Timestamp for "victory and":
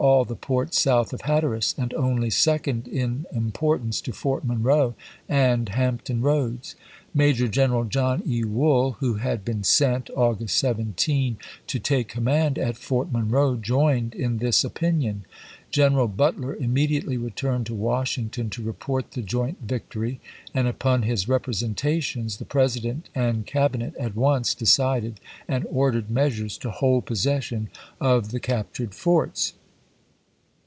19.61-20.67